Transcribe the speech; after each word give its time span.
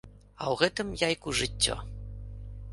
А 0.41 0.43
ў 0.51 0.53
гэтым 0.61 0.87
яйку 1.09 1.37
жыццё. 1.43 1.79